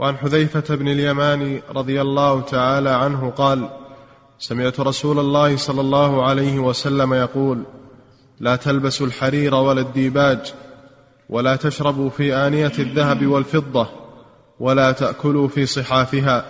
[0.00, 3.68] وعن حذيفة بن اليمان رضي الله تعالى عنه قال
[4.38, 7.62] سمعت رسول الله صلى الله عليه وسلم يقول
[8.40, 10.54] لا تلبسوا الحرير ولا الديباج
[11.28, 13.88] ولا تشربوا في آنية الذهب والفضة
[14.60, 16.44] ولا تأكلوا في صحافها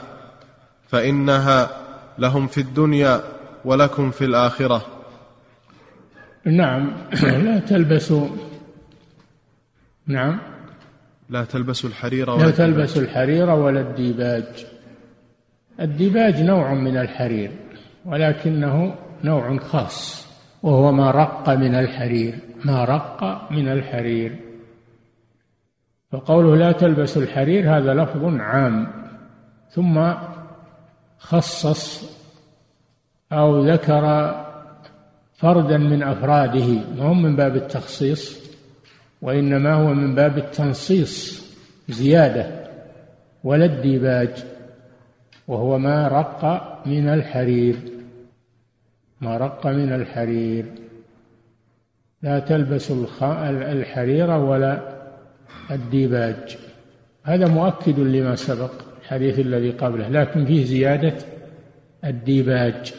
[0.88, 1.70] فإنها
[2.18, 3.22] لهم في الدنيا
[3.64, 4.86] ولكم في الآخرة.
[6.44, 6.92] نعم.
[7.46, 8.28] لا تلبسوا.
[10.06, 10.38] نعم.
[11.30, 14.66] لا تلبسوا الحرير ولا لا تلبسوا الحرير ولا الديباج.
[15.80, 17.50] الديباج نوع من الحرير
[18.06, 20.26] ولكنه نوع خاص
[20.62, 24.36] وهو ما رق من الحرير ما رق من الحرير.
[26.12, 28.92] فقوله لا تلبسوا الحرير هذا لفظ عام
[29.70, 30.12] ثم
[31.18, 32.10] خصص
[33.32, 34.34] أو ذكر
[35.34, 36.66] فردا من أفراده
[36.98, 38.49] ما هو من باب التخصيص؟
[39.22, 41.44] وإنما هو من باب التنصيص
[41.88, 42.70] زيادة
[43.44, 44.44] ولا الديباج
[45.48, 46.42] وهو ما رق
[46.86, 47.76] من الحرير.
[49.20, 50.64] ما رق من الحرير.
[52.22, 53.06] لا تلبسوا
[53.72, 55.00] الحرير ولا
[55.70, 56.58] الديباج.
[57.24, 61.14] هذا مؤكد لما سبق الحديث الذي قبله لكن فيه زيادة
[62.04, 62.94] الديباج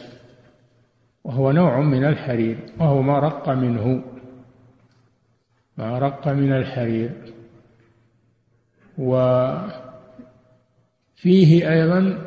[1.24, 4.11] وهو نوع من الحرير وهو ما رق منه.
[5.78, 7.10] ما رق من الحرير.
[8.98, 9.70] وفيه
[11.72, 12.18] أيضا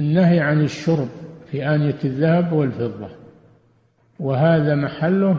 [0.00, 1.08] النهي عن الشرب
[1.50, 3.08] في آنية الذهب والفضة.
[4.20, 5.36] وهذا محله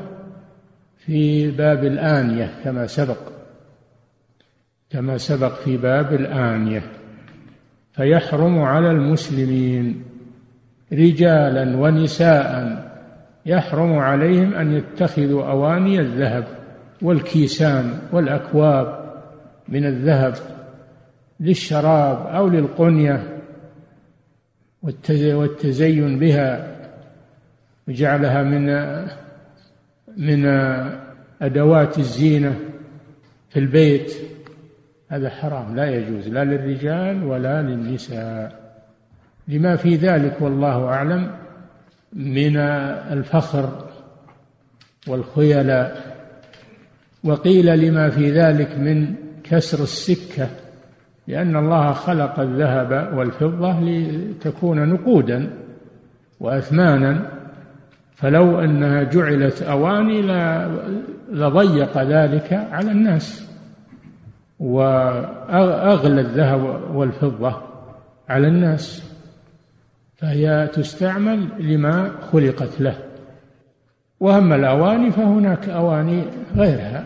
[0.97, 3.33] في باب الآنية كما سبق.
[4.89, 6.83] كما سبق في باب الآنية.
[7.93, 10.03] فيحرم على المسلمين
[10.93, 12.83] رجالا ونساء
[13.45, 16.62] يحرم عليهم أن يتخذوا أواني الذهب.
[17.03, 19.13] والكيسان والأكواب
[19.67, 20.33] من الذهب
[21.39, 23.41] للشراب أو للقنية
[25.13, 26.75] والتزين بها
[27.87, 28.65] وجعلها من
[30.17, 30.45] من
[31.41, 32.59] أدوات الزينة
[33.49, 34.13] في البيت.
[35.09, 38.63] هذا حرام لا يجوز لا للرجال ولا للنساء.
[39.47, 41.31] لما في ذلك والله أعلم
[42.13, 43.87] من الفخر
[45.07, 46.12] والخيلاء.
[47.23, 50.47] وقيل لما في ذلك من كسر السكة
[51.27, 55.49] لأن الله خلق الذهب والفضة لتكون نقودا
[56.39, 57.29] وأثمانا
[58.15, 60.21] فلو أنها جعلت أواني
[61.31, 63.49] لضيق ذلك على الناس.
[64.59, 67.61] وأغلى الذهب والفضة
[68.29, 69.03] على الناس
[70.15, 72.95] فهي تستعمل لما خلقت له.
[74.19, 76.23] وأما الأواني فهناك أواني
[76.55, 77.05] غيرها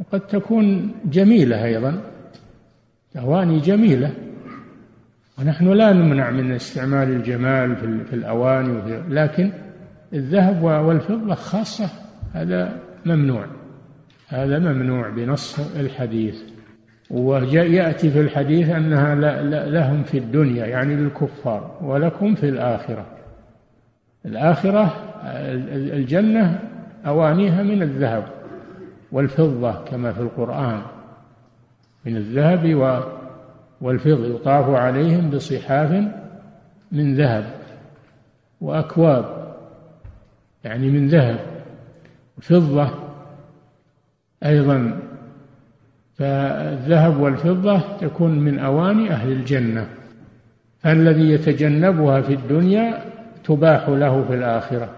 [0.00, 2.00] وقد تكون جميلة أيضا
[3.18, 4.10] أواني جميلة.
[5.38, 7.76] ونحن لا نمنع من استعمال الجمال
[8.10, 9.50] في الأواني لكن
[10.12, 11.88] الذهب والفضة خاصة
[12.32, 13.46] هذا ممنوع.
[14.28, 16.42] هذا ممنوع بنص الحديث.
[17.10, 19.14] ويأتي في الحديث أنها
[19.66, 23.06] لهم في الدنيا يعني للكفار ولكم في الآخرة.
[24.26, 24.94] الآخرة
[25.72, 26.60] الجنة
[27.06, 28.24] أوانيها من الذهب
[29.12, 30.82] والفضة كما في القرآن.
[32.04, 32.64] من الذهب
[33.80, 36.04] والفضة يطاف عليهم بصحاف
[36.92, 37.44] من ذهب
[38.60, 39.54] وأكواب
[40.64, 41.38] يعني من ذهب.
[42.40, 42.90] فضة
[44.44, 44.98] أيضا
[46.14, 49.88] فالذهب والفضة تكون من أواني أهل الجنة.
[50.78, 53.10] فالذي يتجنبها في الدنيا
[53.44, 54.90] تباح له في الآخرة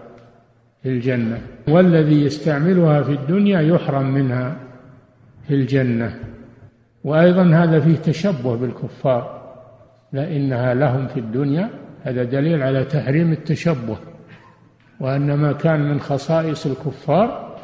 [0.83, 1.41] في الجنة.
[1.67, 4.55] والذي يستعملها في الدنيا يحرم منها
[5.47, 6.19] في الجنة.
[7.03, 9.53] وأيضا هذا فيه تشبه بالكفار
[10.13, 11.69] لأنها لهم في الدنيا.
[12.03, 13.97] هذا دليل على تحريم التشبه.
[14.99, 17.57] وأن ما كان من خصائص الكفار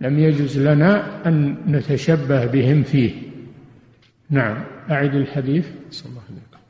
[0.00, 3.12] لم يجوز لنا أن نتشبه بهم فيه.
[4.30, 4.56] نعم
[4.90, 5.68] أعد الحديث.
[5.90, 6.61] صلى الله عليه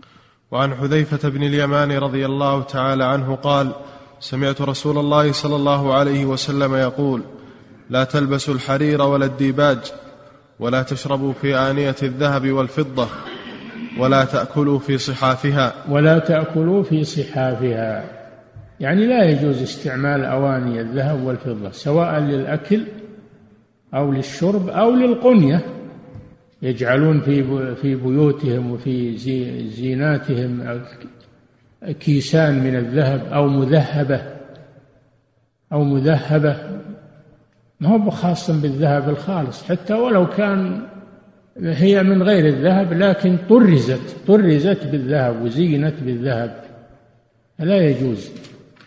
[0.53, 3.73] وعن حذيفة بن اليمان رضي الله تعالى عنه قال
[4.21, 7.23] سمعت رسول الله صلى الله عليه وسلم يقول
[7.91, 9.79] لا تلبسوا الحرير ولا الديباج
[10.61, 13.07] ولا تشربوا في آنية الذهب والفضة
[13.99, 15.75] ولا تأكلوا في صحافها.
[15.89, 18.05] ولا تأكلوا في صحافها.
[18.81, 22.85] يعني لا يجوز استعمال أواني الذهب والفضة سواء للأكل
[23.95, 25.61] أو للشرب أو للقنية.
[26.63, 29.17] يجعلون في في بيوتهم وفي
[29.69, 30.81] زيناتهم
[32.01, 34.23] كيسان من الذهب أو مذهبة
[35.73, 36.57] أو مذهبة.
[37.81, 40.83] ما هو خاص بالذهب الخالص حتى ولو كان
[41.63, 46.63] هي من غير الذهب لكن طرزت طرزت بالذهب وزينت بالذهب.
[47.59, 48.31] لا يجوز.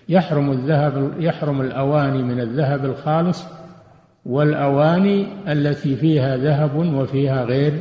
[0.10, 3.46] يحرم الذهب يحرم الأواني من الذهب الخالص
[4.26, 7.80] والأواني التي فيها ذهب وفيها غير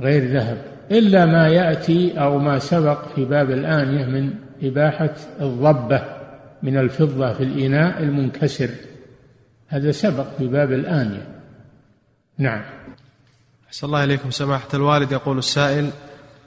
[0.00, 0.62] غير ذهب.
[0.90, 4.30] إلا ما يأتي أو ما سبق في باب الآنية من
[4.62, 6.02] إباحة الضبة
[6.62, 8.70] من الفضة في الإناء المنكسر.
[9.68, 11.26] هذا سبق في باب الآنية.
[12.38, 12.62] نعم.
[13.66, 15.90] أحسن الله إليكم سماحة الوالد يقول السائل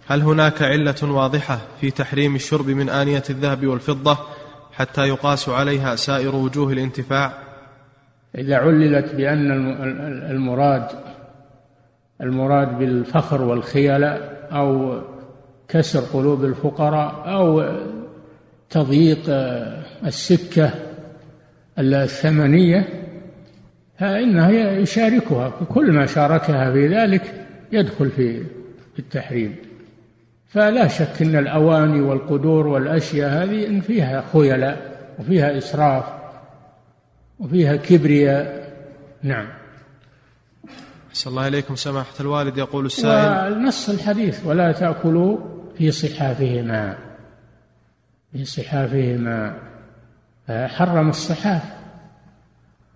[0.08, 4.18] هل هناك علة واضحة في تحريم الشرب من آنية الذهب والفضة
[4.74, 7.51] حتى يقاس عليها سائر وجوه الانتفاع؟
[8.38, 9.52] إذا عللت بأن
[10.32, 10.88] المراد
[12.22, 15.02] المراد بالفخر والخيلاء أو
[15.68, 17.64] كسر قلوب الفقراء أو
[18.70, 19.20] تضييق
[20.06, 20.72] السكة
[21.80, 22.88] الثمنية
[24.00, 27.34] فإنها يشاركها كل ما شاركها في ذلك
[27.72, 28.44] يدخل في
[29.00, 29.56] التحريم.
[30.48, 36.21] فلا شك أن الأواني والقدور والأشياء هذه إن فيها خيلاء وفيها إسراف
[37.42, 38.74] وفيها كبرياء.
[39.24, 39.48] نعم.
[41.10, 45.38] أحسن الله إليكم سماحة الوالد يقول السائل ونص الحديث ولا تأكلوا
[45.78, 46.98] في صحافهما.
[48.32, 49.58] في صحافهما.
[50.50, 51.62] حرم الصحاف.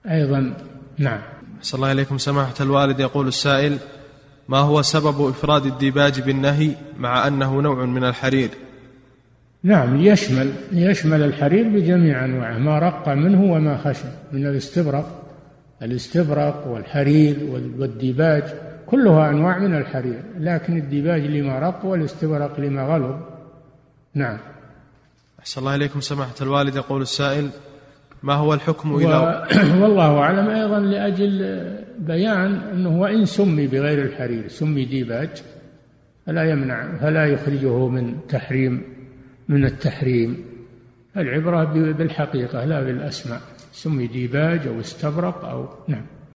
[0.05, 0.53] أيضا
[0.97, 1.21] نعم.
[1.59, 3.77] أحسن الله إليكم سماحة الوالد يقول السائل
[4.49, 8.49] ما هو سبب إفراد الديباج بالنهي مع أنه نوع من الحرير؟
[9.65, 15.25] نعم ليشمل ليشمل الحرير بجميع أنواعه ما رق منه وما خشن من الاستبرق
[15.81, 17.37] الاستبرق والحرير
[17.79, 18.43] والديباج
[18.85, 23.21] كلها أنواع من الحرير لكن الديباج لما رق والاستبرق لما غلظ.
[24.13, 24.37] نعم.
[25.39, 26.75] أحسن الله إليكم سماحة الوالد.
[26.75, 27.49] يقول السائل
[28.23, 29.45] ما هو الحكم إلى و...
[29.83, 30.49] والله أعلم.
[30.49, 31.61] أيضا لأجل
[31.99, 35.29] بيان أنه وإن سمي بغير الحرير سمي ديباج
[36.25, 38.94] فلا يمنع فلا يخرجه من تحريم
[39.49, 40.45] من التحريم.
[41.17, 43.41] العبرة بالحقيقة لا بالأسماء.
[43.71, 46.05] سمي ديباج أو استبرق أو نعم.